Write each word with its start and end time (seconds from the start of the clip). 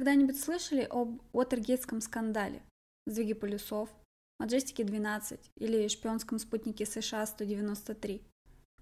когда-нибудь 0.00 0.40
слышали 0.40 0.86
об 0.88 1.20
Уотергейтском 1.34 2.00
скандале, 2.00 2.62
сдвиге 3.04 3.34
полюсов, 3.34 3.90
Маджестике 4.38 4.82
12 4.82 5.50
или 5.56 5.88
шпионском 5.88 6.38
спутнике 6.38 6.86
США 6.86 7.26
193? 7.26 8.22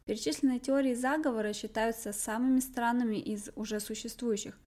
Перечисленные 0.05 0.61
теории 0.61 0.95
заговора 0.95 1.53
считаются 1.55 2.13
самыми 2.13 2.61
странными 2.61 3.17
из 3.17 3.51
уже 3.57 3.81
существующих. 3.81 4.61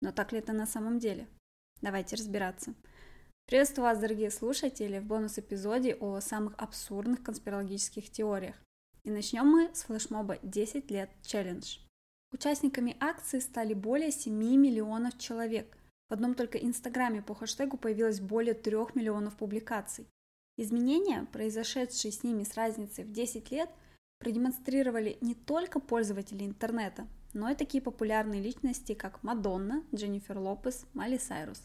Но 0.00 0.12
так 0.12 0.32
ли 0.32 0.38
это 0.38 0.54
на 0.54 0.64
самом 0.64 0.98
деле? 0.98 1.28
Давайте 1.82 2.16
разбираться. 2.16 2.72
Приветствую 3.46 3.84
вас, 3.84 3.98
дорогие 3.98 4.30
слушатели, 4.30 4.98
в 4.98 5.04
бонус-эпизоде 5.04 5.94
о 5.96 6.20
самых 6.20 6.54
абсурдных 6.56 7.22
конспирологических 7.22 8.10
теориях. 8.10 8.56
И 9.04 9.10
начнем 9.10 9.44
мы 9.44 9.68
с 9.74 9.82
флешмоба 9.82 10.38
10 10.42 10.90
лет 10.90 11.10
челлендж. 11.20 11.80
Участниками 12.32 12.96
акции 12.98 13.40
стали 13.40 13.74
более 13.74 14.10
7 14.10 14.32
миллионов 14.32 15.18
человек. 15.18 15.76
В 16.12 16.14
одном 16.14 16.34
только 16.34 16.58
Инстаграме 16.58 17.22
по 17.22 17.34
хэштегу 17.34 17.78
появилось 17.78 18.20
более 18.20 18.52
3 18.52 18.76
миллионов 18.94 19.34
публикаций. 19.34 20.06
Изменения, 20.58 21.26
произошедшие 21.32 22.12
с 22.12 22.22
ними 22.22 22.44
с 22.44 22.54
разницей 22.54 23.04
в 23.04 23.12
10 23.12 23.50
лет, 23.50 23.70
продемонстрировали 24.18 25.16
не 25.22 25.34
только 25.34 25.80
пользователи 25.80 26.44
интернета, 26.44 27.06
но 27.32 27.48
и 27.48 27.54
такие 27.54 27.82
популярные 27.82 28.42
личности, 28.42 28.92
как 28.92 29.22
Мадонна, 29.22 29.84
Дженнифер 29.94 30.36
Лопес, 30.36 30.84
Майли 30.92 31.16
Сайрус. 31.16 31.62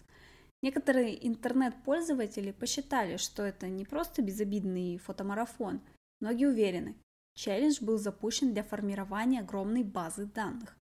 Некоторые 0.61 1.27
интернет-пользователи 1.27 2.53
посчитали, 2.53 3.17
что 3.17 3.43
это 3.43 3.67
не 3.67 3.83
просто 3.83 4.21
безобидный 4.21 4.97
фотомарафон. 4.97 5.81
Многие 6.21 6.47
уверены, 6.47 6.95
Челлендж 7.35 7.83
был 7.83 7.97
запущен 7.97 8.53
для 8.53 8.63
формирования 8.63 9.41
огромной 9.41 9.83
базы 9.83 10.25
данных. 10.25 10.77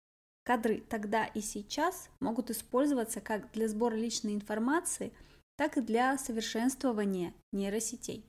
Кадры 0.44 0.82
тогда 0.88 1.24
и 1.24 1.40
сейчас 1.40 2.08
могут 2.20 2.50
использоваться 2.50 3.20
как 3.20 3.50
для 3.52 3.68
сбора 3.68 3.94
личной 3.94 4.34
информации, 4.34 5.12
так 5.56 5.76
и 5.76 5.80
для 5.80 6.16
совершенствования 6.18 7.32
нейросетей. 7.52 8.24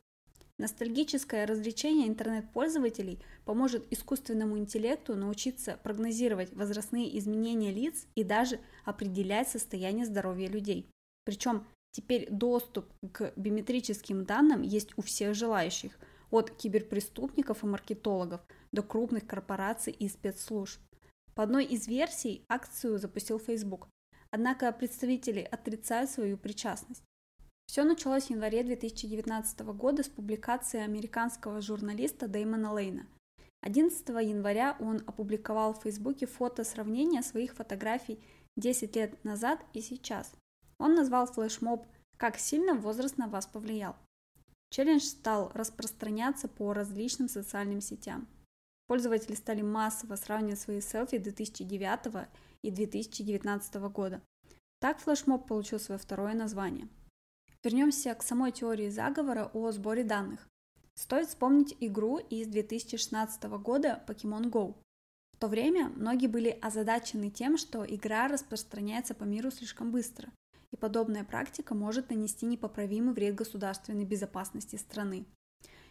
Ностальгическое 0.58 1.46
развлечение 1.46 2.08
интернет-пользователей 2.08 3.20
поможет 3.44 3.86
искусственному 3.92 4.58
интеллекту 4.58 5.16
научиться 5.16 5.78
прогнозировать 5.84 6.54
возрастные 6.54 7.18
изменения 7.20 7.72
лиц 7.72 8.08
и 8.16 8.24
даже 8.24 8.60
определять 8.86 9.50
состояние 9.50 10.06
здоровья 10.06 10.48
людей. 10.48 10.88
Причем 11.26 11.68
теперь 11.92 12.30
доступ 12.32 12.86
к 13.12 13.34
биометрическим 13.36 14.24
данным 14.24 14.62
есть 14.62 14.98
у 14.98 15.02
всех 15.02 15.36
желающих– 15.36 15.92
от 16.32 16.52
киберпреступников 16.52 17.64
и 17.64 17.68
маркетологов 17.68 18.42
до 18.72 18.84
крупных 18.84 19.26
корпораций 19.26 19.94
и 19.94 20.08
спецслужб. 20.10 20.80
По 21.36 21.44
одной 21.44 21.66
из 21.66 21.88
версий 21.88 22.46
акцию 22.48 22.98
запустил 22.98 23.40
Facebook, 23.40 23.90
однако 24.32 24.72
представители 24.72 25.42
отрицают 25.42 26.10
свою 26.10 26.38
причастность. 26.38 27.04
Все 27.68 27.84
началось 27.84 28.28
в 28.28 28.30
январе 28.30 28.64
2019 28.64 29.60
года 29.74 30.04
с 30.04 30.08
публикации 30.08 30.80
американского 30.80 31.60
журналиста 31.60 32.30
Дэймона 32.30 32.72
Лейна. 32.72 33.06
11 33.64 34.08
января 34.08 34.78
он 34.80 35.04
опубликовал 35.08 35.74
в 35.74 35.82
Фейсбуке 35.82 36.26
фото 36.26 36.64
сравнения 36.64 37.22
своих 37.22 37.54
фотографий 37.54 38.18
10 38.56 38.96
лет 38.96 39.22
назад 39.26 39.60
и 39.74 39.82
сейчас. 39.82 40.32
Он 40.80 40.96
назвал 40.96 41.26
флешмоб 41.26 41.86
«Как 42.16 42.38
сильно 42.38 42.76
возраст 42.76 43.18
на 43.18 43.28
вас 43.28 43.46
повлиял». 43.46 43.98
Челлендж 44.70 45.02
стал 45.02 45.52
распространяться 45.54 46.48
по 46.48 46.72
различным 46.72 47.28
социальным 47.28 47.82
сетям. 47.82 48.28
Пользователи 48.88 49.36
стали 49.36 49.62
массово 49.62 50.16
сравнивать 50.16 50.60
свои 50.60 50.82
селфи 50.82 51.18
2009 51.18 52.28
и 52.62 52.72
2019 52.72 53.76
года. 53.92 54.22
Так 54.80 55.00
флешмоб 55.00 55.48
получил 55.48 55.80
свое 55.80 56.00
второе 56.00 56.34
название. 56.34 56.88
Вернемся 57.64 58.14
к 58.14 58.22
самой 58.22 58.52
теории 58.52 58.90
заговора 58.90 59.50
о 59.54 59.72
сборе 59.72 60.04
данных. 60.04 60.48
Стоит 60.94 61.28
вспомнить 61.28 61.76
игру 61.80 62.18
из 62.18 62.48
2016 62.48 63.44
года 63.44 64.04
Pokemon 64.08 64.52
Go. 64.52 64.76
В 65.34 65.38
то 65.38 65.48
время 65.48 65.90
многие 65.96 66.28
были 66.28 66.58
озадачены 66.62 67.30
тем, 67.30 67.58
что 67.58 67.86
игра 67.86 68.28
распространяется 68.28 69.14
по 69.14 69.24
миру 69.24 69.52
слишком 69.52 69.92
быстро– 69.92 70.30
и 70.76 70.78
подобная 70.78 71.24
практика 71.24 71.74
может 71.74 72.10
нанести 72.10 72.46
непоправимый 72.46 73.14
вред 73.14 73.36
государственной 73.36 74.04
безопасности 74.04 74.76
страны. 74.76 75.26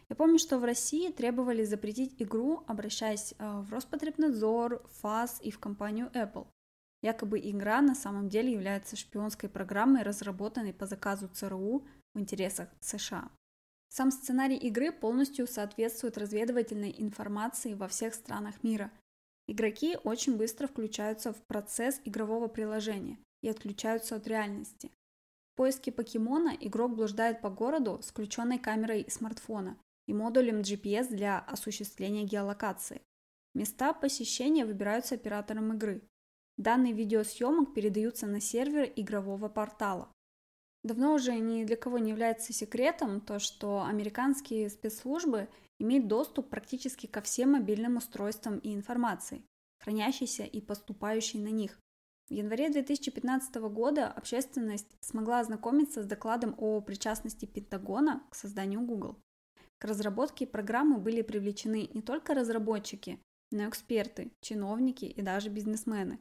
Я 0.08 0.16
помню, 0.16 0.38
что 0.38 0.58
в 0.58 0.64
России 0.64 1.10
требовали 1.10 1.64
запретить 1.64 2.14
игру, 2.18 2.62
обращаясь 2.66 3.34
э, 3.38 3.60
в 3.60 3.72
Роспотребнадзор, 3.72 4.82
ФАС 5.00 5.40
и 5.42 5.50
в 5.50 5.58
компанию 5.58 6.10
Apple. 6.14 6.46
Якобы 7.02 7.38
игра 7.38 7.80
на 7.82 7.94
самом 7.94 8.28
деле 8.28 8.52
является 8.52 8.96
шпионской 8.96 9.48
программой, 9.48 10.02
разработанной 10.02 10.72
по 10.72 10.86
заказу 10.86 11.28
ЦРУ 11.28 11.86
в 12.14 12.20
интересах 12.20 12.68
США. 12.80 13.30
Сам 13.88 14.10
сценарий 14.10 14.56
игры 14.56 14.92
полностью 14.92 15.46
соответствует 15.46 16.18
разведывательной 16.18 16.94
информации 16.98 17.74
во 17.74 17.88
всех 17.88 18.14
странах 18.14 18.62
мира. 18.62 18.90
Игроки 19.46 19.98
очень 20.04 20.36
быстро 20.36 20.66
включаются 20.66 21.32
в 21.32 21.42
процесс 21.46 22.00
игрового 22.04 22.48
приложения, 22.48 23.18
и 23.44 23.48
отключаются 23.48 24.16
от 24.16 24.26
реальности. 24.26 24.90
В 25.52 25.56
поиске 25.56 25.92
покемона 25.92 26.56
игрок 26.58 26.96
блуждает 26.96 27.42
по 27.42 27.50
городу 27.50 28.00
с 28.02 28.06
включенной 28.06 28.58
камерой 28.58 29.04
смартфона 29.08 29.76
и 30.06 30.12
модулем 30.12 30.60
GPS 30.60 31.08
для 31.08 31.38
осуществления 31.38 32.24
геолокации. 32.24 33.02
Места 33.54 33.92
посещения 33.92 34.64
выбираются 34.64 35.14
оператором 35.14 35.72
игры. 35.72 36.02
Данные 36.56 36.92
видеосъемок 36.92 37.74
передаются 37.74 38.26
на 38.26 38.40
сервер 38.40 38.92
игрового 38.96 39.48
портала. 39.48 40.12
Давно 40.82 41.14
уже 41.14 41.34
ни 41.38 41.64
для 41.64 41.76
кого 41.76 41.98
не 41.98 42.10
является 42.10 42.52
секретом 42.52 43.20
то, 43.20 43.38
что 43.38 43.84
американские 43.84 44.68
спецслужбы 44.68 45.48
имеют 45.78 46.08
доступ 46.08 46.50
практически 46.50 47.06
ко 47.06 47.22
всем 47.22 47.52
мобильным 47.52 47.96
устройствам 47.96 48.58
и 48.58 48.74
информации, 48.74 49.44
хранящейся 49.80 50.44
и 50.44 50.60
поступающей 50.60 51.40
на 51.40 51.48
них. 51.48 51.78
В 52.28 52.32
январе 52.32 52.70
2015 52.70 53.54
года 53.56 54.08
общественность 54.08 54.96
смогла 55.00 55.40
ознакомиться 55.40 56.02
с 56.02 56.06
докладом 56.06 56.54
о 56.58 56.80
причастности 56.80 57.44
Пентагона 57.44 58.22
к 58.30 58.34
созданию 58.34 58.80
Google. 58.80 59.18
К 59.78 59.84
разработке 59.84 60.46
программы 60.46 60.98
были 60.98 61.22
привлечены 61.22 61.90
не 61.92 62.02
только 62.02 62.34
разработчики, 62.34 63.20
но 63.50 63.64
и 63.64 63.68
эксперты, 63.68 64.30
чиновники 64.40 65.04
и 65.04 65.22
даже 65.22 65.50
бизнесмены. 65.50 66.18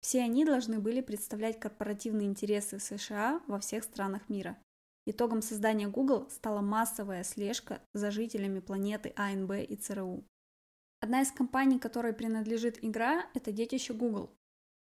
Все 0.00 0.22
они 0.22 0.44
должны 0.44 0.78
были 0.78 1.00
представлять 1.00 1.58
корпоративные 1.58 2.28
интересы 2.28 2.78
США 2.78 3.40
во 3.46 3.58
всех 3.58 3.84
странах 3.84 4.28
мира. 4.28 4.56
Итогом 5.06 5.42
создания 5.42 5.88
Google 5.88 6.28
стала 6.30 6.60
массовая 6.60 7.24
слежка 7.24 7.80
за 7.92 8.10
жителями 8.10 8.60
планеты 8.60 9.12
АНБ 9.16 9.52
и 9.68 9.76
ЦРУ. 9.76 10.24
Одна 11.00 11.22
из 11.22 11.30
компаний, 11.30 11.78
которой 11.78 12.12
принадлежит 12.12 12.82
игра, 12.82 13.26
это 13.34 13.52
детище 13.52 13.92
Google, 13.92 14.30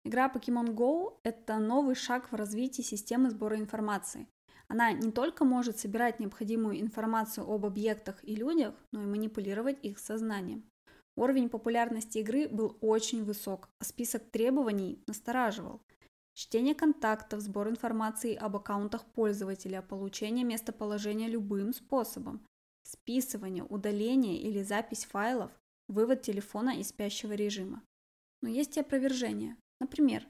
Игра 0.06 0.28
Pokemon 0.28 0.74
Go– 0.74 1.18
это 1.22 1.58
новый 1.58 1.94
шаг 1.94 2.30
в 2.30 2.34
развитии 2.34 2.82
системы 2.82 3.30
сбора 3.30 3.58
информации. 3.58 4.28
Она 4.68 4.92
не 4.92 5.12
только 5.12 5.44
может 5.44 5.78
собирать 5.78 6.20
необходимую 6.20 6.80
информацию 6.80 7.48
об 7.48 7.66
объектах 7.66 8.22
и 8.24 8.34
людях, 8.34 8.74
но 8.92 9.02
и 9.02 9.06
манипулировать 9.06 9.78
их 9.82 9.98
сознанием. 9.98 10.64
Уровень 11.16 11.48
популярности 11.48 12.18
игры 12.18 12.48
был 12.48 12.76
очень 12.80 13.24
высок, 13.24 13.68
а 13.80 13.84
список 13.84 14.30
требований 14.30 14.98
настораживал. 15.06 15.80
Чтение 16.34 16.74
контактов, 16.74 17.40
сбор 17.40 17.68
информации 17.68 18.34
об 18.34 18.56
аккаунтах 18.56 19.04
пользователя, 19.04 19.82
получение 19.82 20.44
местоположения 20.44 21.28
любым 21.28 21.72
способом, 21.72 22.44
списывание, 22.82 23.62
удаление 23.62 24.38
или 24.38 24.62
запись 24.62 25.04
файлов, 25.04 25.52
вывод 25.88 26.22
телефона 26.22 26.70
из 26.70 26.88
спящего 26.88 27.34
режима. 27.34 27.82
Но 28.42 28.48
есть 28.48 28.76
и 28.76 28.80
опровержение. 28.80 29.56
Например, 29.80 30.26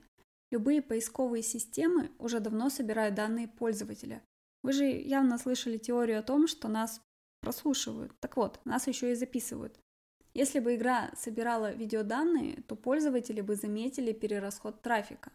любые 0.51 0.83
поисковые 0.83 1.43
системы 1.43 2.11
уже 2.19 2.41
давно 2.41 2.69
собирают 2.69 3.15
данные 3.15 3.49
пользователя. 3.49 4.23
Вы 4.65 4.73
же 4.73 4.85
явно 4.87 5.37
слышали 5.37 5.77
теорию 5.77 6.19
о 6.19 6.23
том, 6.23 6.49
что 6.49 6.69
нас 6.69 7.03
прослушивают. 7.43 8.13
Так 8.21 8.39
вот, 8.39 8.59
нас 8.65 8.87
еще 8.87 9.13
и 9.13 9.15
записывают. 9.15 9.79
Если 10.33 10.59
бы 10.59 10.75
игра 10.75 11.13
собирала 11.15 11.73
видеоданные, 11.73 12.63
то 12.63 12.75
пользователи 12.75 13.43
бы 13.43 13.57
заметили 13.57 14.13
перерасход 14.13 14.81
трафика. 14.81 15.31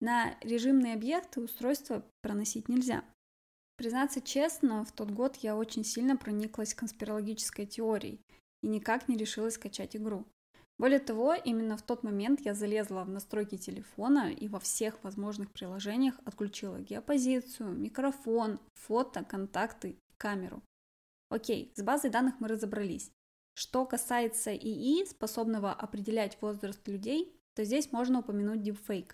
На 0.00 0.36
режимные 0.40 0.94
объекты 0.94 1.40
устройства 1.40 2.04
проносить 2.22 2.68
нельзя. 2.68 3.04
Признаться 3.76 4.20
честно, 4.20 4.84
в 4.84 4.90
тот 4.90 5.12
год 5.12 5.36
я 5.36 5.56
очень 5.56 5.84
сильно 5.84 6.16
прониклась 6.16 6.74
конспирологической 6.74 7.66
теорией 7.66 8.20
и 8.62 8.66
никак 8.66 9.08
не 9.08 9.16
решилась 9.16 9.54
скачать 9.54 9.94
игру. 9.94 10.26
Более 10.80 10.98
того, 10.98 11.34
именно 11.34 11.76
в 11.76 11.82
тот 11.82 12.02
момент 12.04 12.40
я 12.40 12.54
залезла 12.54 13.04
в 13.04 13.10
настройки 13.10 13.58
телефона 13.58 14.32
и 14.32 14.48
во 14.48 14.58
всех 14.58 15.04
возможных 15.04 15.50
приложениях 15.52 16.14
отключила 16.24 16.80
геопозицию, 16.80 17.72
микрофон, 17.72 18.58
фото, 18.72 19.22
контакты, 19.22 19.98
камеру. 20.16 20.62
Окей, 21.28 21.70
с 21.76 21.82
базой 21.82 22.08
данных 22.08 22.36
мы 22.40 22.48
разобрались. 22.48 23.12
Что 23.52 23.84
касается 23.84 24.56
ИИ, 24.56 25.04
способного 25.04 25.70
определять 25.70 26.38
возраст 26.40 26.88
людей, 26.88 27.38
то 27.54 27.62
здесь 27.62 27.92
можно 27.92 28.20
упомянуть 28.20 28.66
deepfake. 28.66 29.10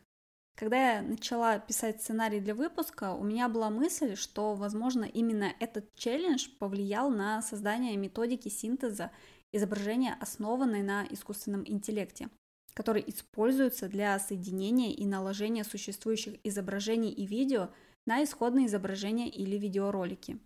Когда 0.55 0.99
я 0.99 1.03
начала 1.03 1.59
писать 1.59 2.01
сценарий 2.01 2.39
для 2.39 2.55
выпуска, 2.55 3.13
у 3.13 3.25
меня 3.25 3.49
была 3.49 3.71
мысль, 3.71 4.15
что, 4.15 4.55
возможно, 4.55 5.03
именно 5.03 5.53
этот 5.59 5.93
челлендж 5.97 6.49
повлиял 6.61 7.11
на 7.11 7.43
создание 7.43 7.97
методики 7.97 8.51
синтеза 8.51 9.11
изображения, 9.57 10.17
основанной 10.21 10.83
на 10.83 11.07
искусственном 11.11 11.65
интеллекте, 11.67 12.29
который 12.75 13.03
используется 13.07 13.89
для 13.89 14.19
соединения 14.19 14.93
и 14.93 15.07
наложения 15.07 15.65
существующих 15.65 16.35
изображений 16.45 17.11
и 17.11 17.27
видео 17.27 17.71
на 18.07 18.23
исходные 18.23 18.67
изображения 18.67 19.29
или 19.29 19.57
видеоролики. 19.57 20.39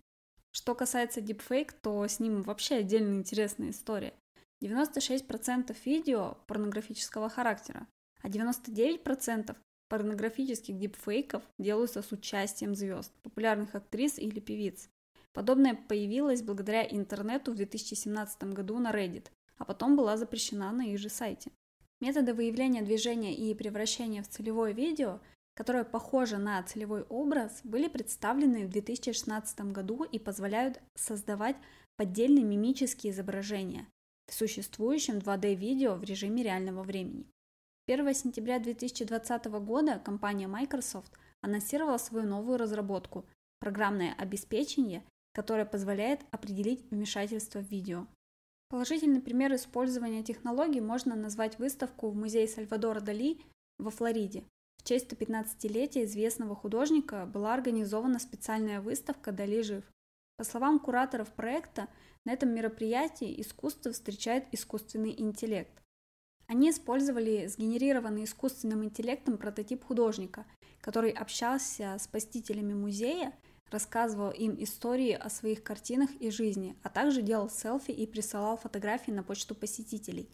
Что 0.51 0.75
касается 0.75 1.21
deepfake, 1.21 1.73
то 1.81 2.05
с 2.05 2.19
ним 2.19 2.41
вообще 2.41 2.75
отдельно 2.75 3.15
интересная 3.15 3.69
история. 3.69 4.13
96% 4.63 5.75
видео 5.85 6.37
порнографического 6.47 7.29
характера, 7.29 7.87
а 8.21 8.29
99% 8.29 9.55
порнографических 9.89 10.77
дипфейков 10.77 11.43
делаются 11.57 12.01
с 12.01 12.11
участием 12.11 12.75
звезд, 12.75 13.11
популярных 13.23 13.75
актрис 13.75 14.19
или 14.19 14.39
певиц. 14.39 14.89
Подобное 15.33 15.75
появилось 15.75 16.41
благодаря 16.41 16.83
интернету 16.83 17.51
в 17.51 17.55
2017 17.55 18.43
году 18.45 18.79
на 18.79 18.91
Reddit, 18.91 19.27
а 19.57 19.65
потом 19.65 19.95
была 19.95 20.17
запрещена 20.17 20.71
на 20.71 20.81
их 20.83 20.99
же 20.99 21.09
сайте. 21.09 21.51
Методы 22.01 22.33
выявления 22.33 22.81
движения 22.81 23.33
и 23.33 23.53
превращения 23.53 24.23
в 24.23 24.27
целевое 24.27 24.73
видео, 24.73 25.19
которое 25.55 25.83
похоже 25.83 26.37
на 26.37 26.61
целевой 26.63 27.03
образ, 27.03 27.61
были 27.63 27.87
представлены 27.87 28.65
в 28.65 28.69
2016 28.69 29.71
году 29.71 30.03
и 30.03 30.19
позволяют 30.19 30.81
создавать 30.95 31.55
поддельные 31.95 32.43
мимические 32.43 33.13
изображения 33.13 33.87
в 34.27 34.33
существующем 34.33 35.19
2D-видео 35.19 35.95
в 35.95 36.03
режиме 36.03 36.43
реального 36.43 36.83
времени. 36.83 37.27
1 37.87 38.13
сентября 38.13 38.59
2020 38.59 39.45
года 39.45 39.99
компания 39.99 40.47
Microsoft 40.47 41.11
анонсировала 41.41 41.97
свою 41.97 42.25
новую 42.25 42.57
разработку– 42.57 43.25
программное 43.59 44.15
обеспечение, 44.17 45.03
которое 45.33 45.65
позволяет 45.65 46.21
определить 46.31 46.89
вмешательство 46.91 47.59
в 47.59 47.69
видео. 47.69 48.07
Положительный 48.69 49.21
пример 49.21 49.53
использования 49.53 50.23
технологий 50.23 50.81
можно 50.81 51.15
назвать 51.15 51.59
выставку 51.59 52.09
в 52.09 52.15
музее 52.15 52.47
Сальвадора 52.47 53.01
Дали 53.01 53.41
во 53.77 53.91
Флориде. 53.91 54.45
В 54.77 54.83
честь 54.83 55.11
115-летия 55.11 56.05
известного 56.05 56.55
художника 56.55 57.25
была 57.25 57.53
организована 57.53 58.17
специальная 58.17 58.81
выставка 58.81 59.31
«Дали 59.31 59.61
жив». 59.61 59.83
По 60.37 60.43
словам 60.43 60.79
кураторов 60.79 61.31
проекта, 61.33 61.87
на 62.25 62.31
этом 62.31 62.49
мероприятии 62.49 63.39
искусство 63.41 63.91
встречает 63.91 64.45
искусственный 64.51 65.13
интеллект. 65.19 65.81
Они 66.47 66.69
использовали 66.69 67.47
сгенерированный 67.47 68.23
искусственным 68.23 68.83
интеллектом 68.83 69.37
прототип 69.37 69.83
художника, 69.83 70.45
который 70.79 71.11
общался 71.11 71.97
с 71.99 72.07
посетителями 72.07 72.73
музея, 72.73 73.33
рассказывал 73.71 74.31
им 74.31 74.55
истории 74.61 75.13
о 75.13 75.29
своих 75.29 75.63
картинах 75.63 76.09
и 76.19 76.29
жизни, 76.29 76.75
а 76.83 76.89
также 76.89 77.21
делал 77.21 77.49
селфи 77.49 77.91
и 77.91 78.05
присылал 78.05 78.57
фотографии 78.57 79.11
на 79.11 79.23
почту 79.23 79.55
посетителей. 79.55 80.29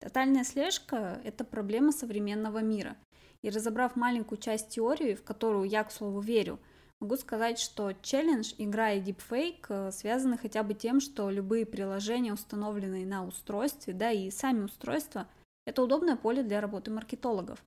Тотальная 0.00 0.44
слежка– 0.44 1.20
это 1.24 1.44
проблема 1.44 1.92
современного 1.92 2.62
мира. 2.62 2.96
И 3.42 3.50
разобрав 3.50 3.96
маленькую 3.96 4.38
часть 4.38 4.70
теории, 4.70 5.14
в 5.14 5.22
которую 5.22 5.64
я, 5.64 5.84
к 5.84 5.92
слову, 5.92 6.20
верю, 6.20 6.58
могу 7.00 7.16
сказать, 7.16 7.58
что 7.58 7.92
челлендж, 8.02 8.54
игра 8.58 8.92
и 8.92 9.00
дипфейк 9.00 9.66
э, 9.68 9.92
связаны 9.92 10.38
хотя 10.38 10.62
бы 10.62 10.74
тем, 10.74 11.00
что 11.00 11.30
любые 11.30 11.66
приложения, 11.66 12.32
установленные 12.32 13.06
на 13.06 13.26
устройстве, 13.26 13.92
да 13.92 14.10
и 14.10 14.30
сами 14.30 14.64
устройства– 14.64 15.28
это 15.66 15.82
удобное 15.82 16.16
поле 16.16 16.42
для 16.42 16.60
работы 16.60 16.90
маркетологов. 16.90 17.62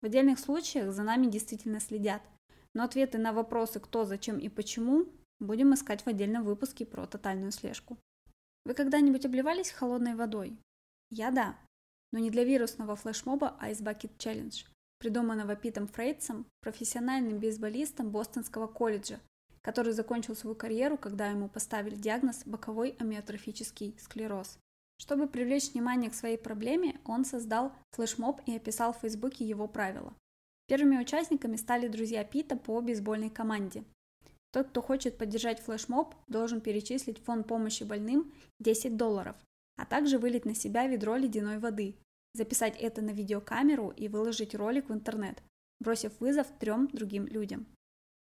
В 0.00 0.06
отдельных 0.06 0.38
случаях 0.38 0.92
за 0.92 1.02
нами 1.02 1.26
действительно 1.26 1.80
следят, 1.80 2.22
но 2.74 2.84
ответы 2.84 3.18
на 3.18 3.32
вопросы 3.32 3.80
кто, 3.80 4.04
зачем 4.04 4.38
и 4.38 4.48
почему 4.48 5.06
будем 5.40 5.74
искать 5.74 6.02
в 6.02 6.08
отдельном 6.08 6.44
выпуске 6.44 6.84
про 6.84 7.06
тотальную 7.06 7.52
слежку. 7.52 7.98
Вы 8.64 8.74
когда-нибудь 8.74 9.26
обливались 9.26 9.70
холодной 9.70 10.14
водой? 10.14 10.56
Я 11.10 11.30
да, 11.30 11.56
но 12.12 12.18
не 12.18 12.30
для 12.30 12.44
вирусного 12.44 12.96
флешмоба 12.96 13.56
Ice 13.62 13.82
Bucket 13.82 14.16
Challenge, 14.18 14.66
придуманного 14.98 15.54
Питом 15.56 15.86
Фрейтсом, 15.86 16.46
профессиональным 16.60 17.38
бейсболистом 17.38 18.10
Бостонского 18.10 18.66
колледжа, 18.66 19.20
который 19.62 19.92
закончил 19.92 20.34
свою 20.34 20.56
карьеру, 20.56 20.96
когда 20.96 21.28
ему 21.28 21.48
поставили 21.48 21.94
диагноз 21.94 22.42
боковой 22.46 22.96
амиотрофический 22.98 23.96
склероз. 23.98 24.58
Чтобы 24.98 25.26
привлечь 25.26 25.72
внимание 25.72 26.10
к 26.10 26.14
своей 26.14 26.38
проблеме, 26.38 27.00
он 27.04 27.24
создал 27.24 27.72
флешмоб 27.90 28.40
и 28.46 28.56
описал 28.56 28.92
в 28.92 28.98
Фейсбуке 28.98 29.44
его 29.44 29.66
правила. 29.66 30.14
Первыми 30.66 30.98
участниками 30.98 31.56
стали 31.56 31.88
друзья 31.88 32.24
Пита 32.24 32.56
по 32.56 32.80
бейсбольной 32.80 33.30
команде. 33.30 33.84
Тот, 34.52 34.68
кто 34.68 34.82
хочет 34.82 35.18
поддержать 35.18 35.60
флешмоб, 35.60 36.14
должен 36.28 36.60
перечислить 36.60 37.18
фонд 37.18 37.46
помощи 37.46 37.82
больным 37.82 38.32
10 38.60 38.96
долларов, 38.96 39.36
а 39.76 39.84
также 39.84 40.18
вылить 40.18 40.44
на 40.44 40.54
себя 40.54 40.86
ведро 40.86 41.16
ледяной 41.16 41.58
воды, 41.58 41.96
записать 42.34 42.76
это 42.80 43.02
на 43.02 43.10
видеокамеру 43.10 43.90
и 43.90 44.08
выложить 44.08 44.54
ролик 44.54 44.88
в 44.88 44.92
интернет, 44.92 45.42
бросив 45.80 46.18
вызов 46.20 46.46
трем 46.58 46.88
другим 46.88 47.26
людям. 47.26 47.66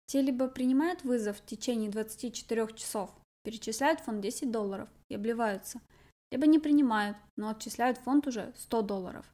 Те 0.05 0.21
либо 0.21 0.47
принимают 0.47 1.03
вызов 1.03 1.37
в 1.37 1.45
течение 1.45 1.89
24 1.89 2.67
часов, 2.75 3.09
перечисляют 3.43 3.99
фонд 3.99 4.21
10 4.21 4.51
долларов 4.51 4.89
и 5.09 5.15
обливаются– 5.15 5.81
либо 6.31 6.45
не 6.45 6.59
принимают, 6.59 7.17
но 7.37 7.49
отчисляют 7.49 7.97
фонд 7.97 8.27
уже 8.27 8.53
100 8.55 8.81
долларов. 8.83 9.25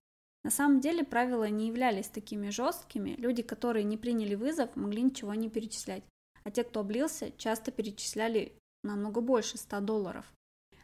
На 0.45 0.51
самом 0.51 0.79
деле 0.79 1.03
правила 1.03 1.49
не 1.49 1.69
являлись 1.69 2.07
такими 2.07 2.51
жесткими, 2.51 3.15
люди, 3.17 3.41
которые 3.41 3.83
не 3.83 3.97
приняли 3.97 4.35
вызов, 4.35 4.75
могли 4.75 5.01
ничего 5.01 5.33
не 5.33 5.49
перечислять, 5.49 6.03
а 6.43 6.51
те, 6.51 6.63
кто 6.63 6.81
облился, 6.81 7.31
часто 7.31 7.71
перечисляли 7.71 8.53
намного 8.83 9.21
больше 9.21 9.57
100 9.57 9.79
долларов. 9.79 10.31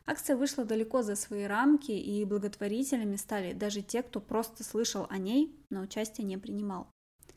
Акция 0.08 0.36
вышла 0.36 0.66
далеко 0.66 1.04
за 1.04 1.16
свои 1.16 1.44
рамки, 1.44 1.92
и 1.92 2.26
благотворителями 2.26 3.18
стали 3.18 3.54
даже 3.54 3.84
те, 3.84 4.02
кто 4.02 4.20
просто 4.20 4.64
слышал 4.64 5.06
о 5.12 5.20
ней, 5.20 5.56
но 5.70 5.82
участие 5.82 6.26
не 6.26 6.38
принимал. 6.40 6.88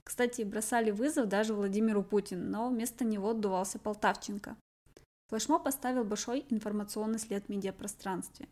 Кстати, 0.02 0.40
бросали 0.44 0.92
вызов 0.92 1.28
даже 1.28 1.52
Владимиру 1.52 2.02
Путину, 2.02 2.48
но 2.48 2.70
вместо 2.70 3.04
него 3.04 3.32
отдувался 3.32 3.78
Полтавченко. 3.78 4.56
Флешмоб 5.28 5.62
поставил 5.62 6.04
большой 6.04 6.46
информационный 6.48 7.18
след 7.18 7.44
в 7.44 7.48
медиапространстве. 7.50 8.48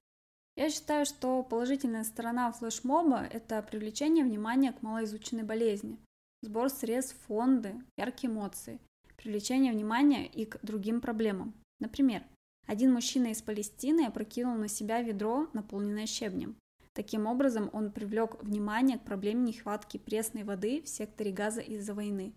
Я 0.56 0.68
считаю, 0.68 1.06
что 1.06 1.42
положительная 1.42 2.04
сторона 2.04 2.52
флешмоба– 2.52 3.26
это 3.32 3.62
привлечение 3.62 4.24
внимания 4.24 4.72
к 4.72 4.82
малоизученной 4.82 5.44
болезни, 5.44 5.98
сбор 6.42 6.68
средств, 6.68 7.16
фонды, 7.26 7.74
яркие 7.96 8.30
эмоции, 8.30 8.78
привлечение 9.16 9.72
внимания 9.72 10.26
и 10.26 10.44
к 10.44 10.58
другим 10.62 11.00
проблемам. 11.00 11.54
Например, 11.80 12.22
один 12.66 12.92
мужчина 12.92 13.28
из 13.28 13.40
Палестины 13.40 14.06
опрокинул 14.06 14.56
на 14.56 14.68
себя 14.68 15.00
ведро, 15.00 15.48
наполненное 15.54 16.06
щебнем. 16.06 16.56
Таким 16.92 17.26
образом, 17.26 17.70
он 17.72 17.90
привлек 17.90 18.42
внимание 18.42 18.98
к 18.98 19.04
проблеме 19.04 19.42
нехватки 19.42 19.96
пресной 19.96 20.44
воды 20.44 20.82
в 20.82 20.88
секторе 20.88 21.32
газа 21.32 21.62
из-за 21.62 21.94
войны. 21.94 22.34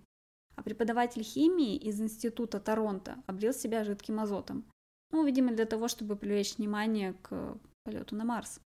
А 0.56 0.64
преподаватель 0.64 1.24
химии 1.24 1.76
из 1.76 2.00
Института 2.00 2.62
Торонто 2.62 3.18
облил 3.28 3.52
себя 3.52 3.84
жидким 3.84 4.22
азотом. 4.22 4.64
Ну, 5.12 5.26
видимо, 5.26 5.52
для 5.52 5.66
того, 5.66 5.90
чтобы 5.90 6.16
привлечь 6.16 6.58
внимание 6.58 7.14
к 7.22 7.58
полету 7.86 8.16
на 8.16 8.26
Марс. 8.26 8.60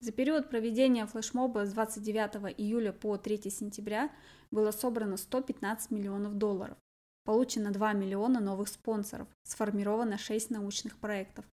За 0.00 0.10
период 0.10 0.50
проведения 0.50 1.06
флешмоба 1.06 1.64
с 1.64 1.72
29 1.72 2.58
июля 2.58 2.92
по 2.92 3.16
3 3.16 3.50
сентября 3.50 4.10
было 4.50 4.72
собрано 4.72 5.16
115 5.16 5.92
миллионов 5.92 6.34
долларов, 6.34 6.76
получено 7.24 7.70
2 7.70 7.92
миллиона 7.92 8.40
новых 8.40 8.66
спонсоров, 8.68 9.28
сформировано 9.44 10.18
6 10.18 10.50
научных 10.50 10.98
проектов. 10.98 11.44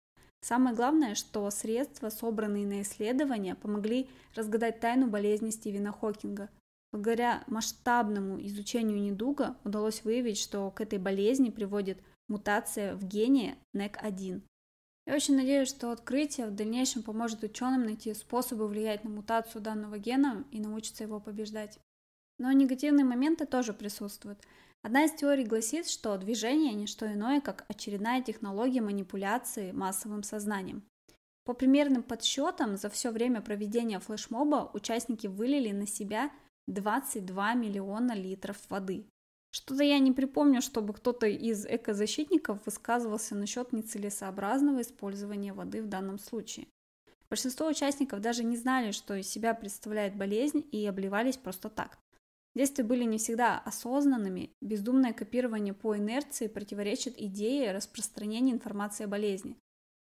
Самое 0.42 0.76
главное, 0.76 1.16
что 1.16 1.50
средства, 1.52 2.10
собранные 2.10 2.66
на 2.66 2.82
исследования, 2.82 3.56
помогли 3.56 4.10
разгадать 4.36 4.80
тайну 4.80 5.08
болезни 5.08 5.50
Стивена 5.50 5.92
Хокинга. 5.92 6.50
Благодаря 6.92 7.44
масштабному 7.48 8.44
изучению 8.48 9.00
недуга 9.02 9.58
удалось 9.64 10.04
выявить, 10.04 10.40
что 10.40 10.72
к 10.72 10.82
этой 10.82 10.98
болезни 10.98 11.52
приводит 11.52 12.02
мутация 12.28 12.96
в 12.96 13.04
гене 13.04 13.58
NEC1, 13.76 14.42
я 15.10 15.16
очень 15.16 15.36
надеюсь, 15.36 15.70
что 15.70 15.92
открытие 15.92 16.46
в 16.46 16.54
дальнейшем 16.54 17.02
поможет 17.02 17.42
ученым 17.42 17.84
найти 17.84 18.14
способы 18.14 18.68
влиять 18.68 19.04
на 19.04 19.10
мутацию 19.10 19.60
данного 19.60 19.98
гена 19.98 20.46
и 20.52 20.60
научиться 20.60 21.04
его 21.04 21.20
побеждать. 21.20 21.80
Но 22.38 22.52
негативные 22.52 23.06
моменты 23.06 23.48
тоже 23.48 23.74
присутствуют. 23.74 24.38
Одна 24.84 25.06
из 25.06 25.14
теорий 25.14 25.46
гласит, 25.46 25.88
что 25.88 26.16
движение– 26.20 26.74
не 26.76 26.86
что 26.86 27.12
иное, 27.12 27.42
как 27.42 27.66
очередная 27.68 28.22
технология 28.22 28.82
манипуляции 28.82 29.72
массовым 29.72 30.22
сознанием. 30.22 30.84
По 31.44 31.54
примерным 31.54 32.04
подсчетам, 32.04 32.78
за 32.78 32.92
все 32.92 33.10
время 33.10 33.42
проведения 33.42 34.00
флешмоба 34.00 34.70
участники 34.76 35.26
вылили 35.26 35.72
на 35.72 35.88
себя 35.88 36.30
22 36.68 37.56
миллиона 37.56 38.12
литров 38.12 38.58
воды. 38.70 39.08
Что-то 39.52 39.84
я 39.84 39.98
не 40.00 40.12
припомню, 40.12 40.62
чтобы 40.62 40.94
кто-то 40.94 41.26
из 41.26 41.66
экозащитников 41.66 42.66
высказывался 42.66 43.36
насчет 43.36 43.74
нецелесообразного 43.74 44.82
использования 44.82 45.54
воды 45.54 45.82
в 45.82 45.88
данном 45.88 46.20
случае. 46.20 46.68
Большинство 47.30 47.68
участников 47.68 48.22
даже 48.22 48.44
не 48.44 48.58
знали, 48.58 48.92
что 48.92 49.16
из 49.16 49.28
себя 49.28 49.54
представляет 49.54 50.16
болезнь 50.16 50.68
и 50.72 50.86
обливались 50.86 51.38
просто 51.38 51.70
так. 51.70 52.00
Действия 52.56 52.84
были 52.84 53.04
не 53.04 53.20
всегда 53.20 53.60
осознанными, 53.60 54.52
бездумное 54.62 55.14
копирование 55.14 55.74
по 55.74 55.96
инерции 55.96 56.48
противоречит 56.48 57.20
идее 57.20 57.72
распространения 57.72 58.52
информации 58.52 59.04
о 59.04 59.08
болезни. 59.08 59.58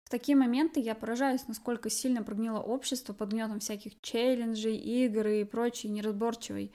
В 0.04 0.10
такие 0.10 0.36
моменты 0.36 0.80
я 0.80 0.94
поражаюсь, 0.94 1.46
насколько 1.48 1.90
сильно 1.90 2.22
прогнило 2.22 2.60
общество 2.60 3.12
под 3.12 3.30
гнетом 3.30 3.60
всяких 3.60 4.00
челленджей, 4.00 4.76
игр 4.76 5.26
и 5.26 5.44
прочей 5.44 5.88
неразборчивой. 5.88 6.72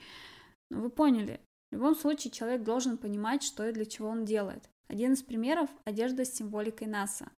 Но 0.70 0.80
вы 0.80 0.90
поняли, 0.90 1.40
в 1.70 1.74
любом 1.74 1.94
случае 1.94 2.30
человек 2.30 2.62
должен 2.62 2.96
понимать, 2.96 3.42
что 3.42 3.66
и 3.66 3.72
для 3.72 3.86
чего 3.86 4.08
он 4.08 4.24
делает. 4.24 4.68
Один 4.88 5.14
из 5.14 5.22
примеров– 5.22 5.68
одежда 5.84 6.24
с 6.24 6.34
символикой 6.34 6.86
НАСА. 6.86 7.30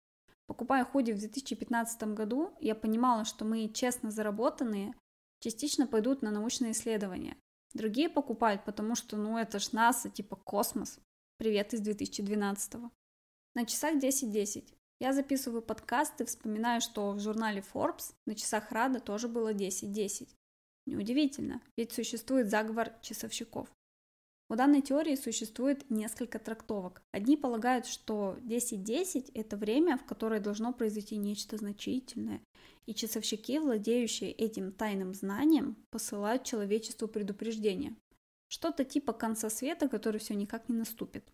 Покупая 0.47 0.83
худи 0.83 1.11
в 1.11 1.19
2015 1.19 2.03
году, 2.13 2.53
я 2.59 2.75
понимала, 2.75 3.25
что 3.25 3.45
мои 3.45 3.71
честно 3.71 4.11
заработанные 4.11 4.93
частично 5.39 5.87
пойдут 5.87 6.21
на 6.21 6.31
научные 6.31 6.71
исследования. 6.71 7.37
Другие 7.73 8.09
покупают, 8.09 8.65
потому 8.65 8.95
что, 8.95 9.17
ну, 9.17 9.37
это 9.37 9.59
ж 9.59 9.71
НАСА, 9.71 10.09
типа 10.09 10.35
космос. 10.35 10.99
Привет 11.37 11.73
из 11.73 11.81
2012 11.81 12.75
-го. 12.75 12.89
На 13.55 13.65
часах 13.65 13.95
10.10. 13.95 14.73
Я 14.99 15.13
записываю 15.13 15.61
подкаст 15.61 16.19
и 16.21 16.25
вспоминаю, 16.25 16.81
что 16.81 17.11
в 17.11 17.19
журнале 17.19 17.63
Forbes 17.73 18.13
на 18.25 18.35
часах 18.35 18.71
Рада 18.71 18.99
тоже 18.99 19.27
было 19.27 19.53
10.10. 19.53 20.29
Неудивительно, 20.87 21.61
ведь 21.77 21.91
существует 21.91 22.49
заговор 22.49 22.93
часовщиков. 23.01 23.67
У 24.49 24.55
данной 24.55 24.81
теории 24.81 25.15
существует 25.15 25.89
несколько 25.89 26.39
трактовок. 26.39 27.01
Одни 27.11 27.35
полагают, 27.35 27.85
что 27.85 28.37
10.10– 28.43 29.31
это 29.33 29.57
время, 29.57 29.97
в 29.97 30.05
которое 30.05 30.39
должно 30.39 30.71
произойти 30.71 31.17
нечто 31.17 31.57
значительное, 31.57 32.41
и 32.85 32.93
часовщики, 32.93 33.59
владеющие 33.59 34.31
этим 34.31 34.71
тайным 34.71 35.13
знанием, 35.13 35.75
посылают 35.89 36.45
человечеству 36.45 37.09
предупреждение. 37.09 37.97
Что-то 38.47 38.85
типа 38.85 39.11
конца 39.11 39.49
света, 39.49 39.89
который 39.89 40.21
все 40.21 40.33
никак 40.33 40.69
не 40.69 40.75
наступит. 40.75 41.29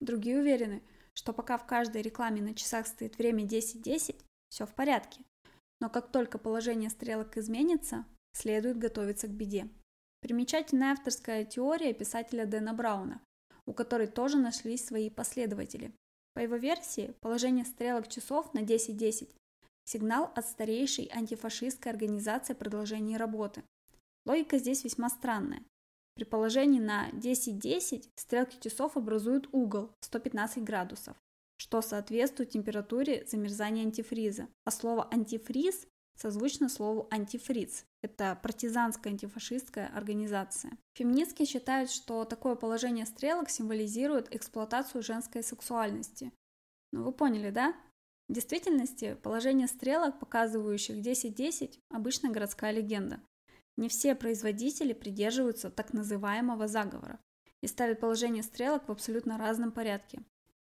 Другие 0.00 0.38
уверены, 0.38 0.82
что 1.12 1.34
пока 1.34 1.58
в 1.58 1.66
каждой 1.66 2.00
рекламе 2.00 2.40
на 2.40 2.54
часах 2.54 2.86
стоит 2.86 3.18
время 3.18 3.44
10.10, 3.44 4.16
все 4.48 4.66
в 4.66 4.74
порядке. 4.74 5.20
Но 5.80 5.90
как 5.90 6.10
только 6.10 6.38
положение 6.38 6.88
стрелок 6.88 7.36
изменится, 7.36 8.06
следует 8.32 8.78
готовиться 8.78 9.26
к 9.26 9.32
беде. 9.32 9.68
Примечательная 10.22 10.92
авторская 10.92 11.44
теория 11.44 11.92
писателя 11.92 12.46
Дэна 12.46 12.72
Брауна, 12.72 13.20
у 13.66 13.72
которой 13.72 14.06
тоже 14.06 14.38
нашлись 14.38 14.86
свои 14.86 15.10
последователи. 15.10 15.92
По 16.34 16.38
его 16.38 16.56
версии, 16.56 17.14
положение 17.20 17.64
стрелок 17.64 18.08
часов 18.08 18.54
на 18.54 18.60
10.10– 18.60 19.28
сигнал 19.84 20.30
от 20.36 20.46
старейшей 20.46 21.10
антифашистской 21.12 21.90
организации 21.90 22.54
продолжения 22.54 23.16
работы. 23.16 23.64
Логика 24.24 24.58
здесь 24.58 24.84
весьма 24.84 25.10
странная. 25.10 25.64
При 26.14 26.24
положении 26.24 26.80
на 26.80 27.10
10.10 27.10 28.08
стрелки 28.16 28.60
часов 28.62 28.96
образуют 28.96 29.48
угол 29.50 29.90
115 30.02 30.62
градусов, 30.62 31.16
что 31.56 31.82
соответствует 31.82 32.50
температуре 32.50 33.26
замерзания 33.26 33.82
антифриза. 33.82 34.46
А 34.64 34.70
слово 34.70 35.08
антифриз 35.12 35.86
созвучно 36.16 36.68
слову 36.68 37.08
антифриз. 37.10 37.84
Это 38.02 38.38
партизанская 38.42 39.12
антифашистская 39.12 39.88
организация. 39.88 40.72
Феминистки 40.94 41.44
считают, 41.44 41.90
что 41.90 42.24
такое 42.24 42.54
положение 42.54 43.06
стрелок 43.06 43.48
символизирует 43.50 44.34
эксплуатацию 44.34 45.02
женской 45.02 45.42
сексуальности. 45.42 46.32
Ну 46.92 47.04
вы 47.04 47.12
поняли, 47.12 47.50
да? 47.50 47.74
В 48.28 48.34
действительности 48.34 49.14
положение 49.22 49.68
стрелок, 49.68 50.18
показывающих 50.18 50.96
10-10, 50.96 51.78
обычно 51.90 52.30
городская 52.30 52.72
легенда. 52.72 53.20
Не 53.76 53.88
все 53.88 54.14
производители 54.14 54.92
придерживаются 54.92 55.70
так 55.70 55.92
называемого 55.92 56.68
заговора 56.68 57.18
и 57.62 57.66
ставят 57.66 58.00
положение 58.00 58.42
стрелок 58.42 58.88
в 58.88 58.92
абсолютно 58.92 59.38
разном 59.38 59.72
порядке. 59.72 60.22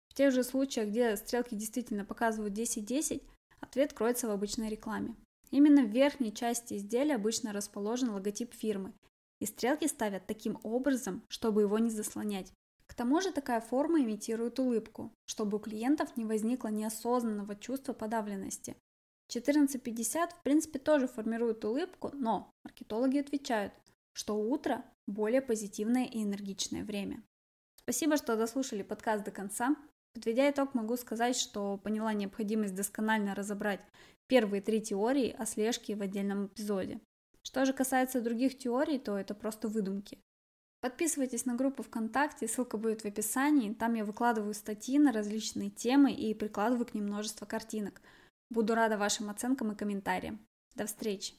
В 0.09 0.15
тех 0.15 0.33
же 0.33 0.45
случаях, 0.45 0.89
где 0.89 1.17
стрелки 1.17 1.55
действительно 1.55 2.05
показывают 2.05 2.55
10-10, 2.55 3.23
ответ 3.61 3.93
кроется 3.93 4.29
в 4.29 4.31
обычной 4.31 4.69
рекламе. 4.69 5.17
Именно 5.55 5.85
в 5.85 5.91
верхней 5.91 6.35
части 6.35 6.75
изделия 6.75 7.15
обычно 7.15 7.53
расположен 7.53 8.11
логотип 8.11 8.53
фирмы, 8.53 8.93
и 9.39 9.47
стрелки 9.47 9.87
ставят 9.87 10.27
таким 10.27 10.59
образом, 10.65 11.23
чтобы 11.29 11.63
его 11.63 11.79
не 11.79 11.91
заслонять. 11.91 12.53
К 12.89 12.95
тому 12.95 13.21
же 13.21 13.31
такая 13.31 13.61
форма 13.61 14.03
имитирует 14.03 14.59
улыбку, 14.59 15.13
чтобы 15.27 15.59
у 15.59 15.61
клиентов 15.61 16.17
не 16.17 16.25
возникло 16.25 16.67
неосознанного 16.69 17.55
чувства 17.55 17.93
подавленности. 17.93 18.75
14.50 19.33 20.31
в 20.31 20.43
принципе 20.43 20.81
тоже 20.81 21.07
формирует 21.07 21.65
улыбку, 21.65 22.11
но 22.13 22.51
маркетологи 22.65 23.19
отвечают, 23.19 23.73
что 24.13 24.35
утро– 24.35 24.85
более 25.07 25.41
позитивное 25.41 26.05
и 26.05 26.25
энергичное 26.25 26.83
время. 26.83 27.23
Спасибо, 27.77 28.17
что 28.17 28.37
дослушали 28.37 28.83
подкаст 28.83 29.25
до 29.25 29.31
конца. 29.31 29.77
Подведя 30.15 30.49
итог, 30.51 30.75
могу 30.75 30.97
сказать, 30.97 31.37
что 31.37 31.77
поняла 31.77 32.13
необходимость 32.13 32.75
досконально 32.75 33.35
разобрать 33.35 33.81
первые 34.29 34.63
три 34.63 34.81
теории 34.81 35.35
о 35.37 35.45
слежке 35.45 35.97
в 35.97 36.03
отдельном 36.03 36.47
эпизоде. 36.47 37.01
Что 37.43 37.65
же 37.65 37.73
касается 37.73 38.23
других 38.23 38.57
теорий, 38.57 38.99
то 38.99 39.19
это 39.19 39.35
просто 39.35 39.69
выдумки. 39.69 40.19
Подписывайтесь 40.81 41.47
на 41.47 41.55
группу 41.55 41.83
ВКонтакте, 41.83 42.47
ссылка 42.47 42.77
будет 42.77 43.03
в 43.03 43.07
описании. 43.07 43.75
Там 43.75 43.95
я 43.95 44.05
выкладываю 44.05 44.55
статьи 44.55 44.99
на 44.99 45.13
различные 45.13 45.71
темы 45.71 46.13
и 46.13 46.33
прикладываю 46.35 46.87
к 46.87 46.95
ним 46.95 47.05
множество 47.05 47.47
картинок. 47.47 48.01
Буду 48.51 48.75
рада 48.75 48.97
вашим 48.97 49.31
оценкам 49.31 49.73
и 49.73 49.77
комментариям. 49.77 50.39
До 50.75 50.87
встречи! 50.87 51.35